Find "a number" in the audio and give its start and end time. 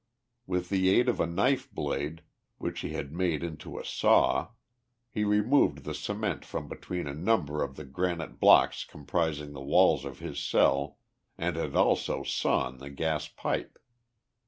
7.07-7.61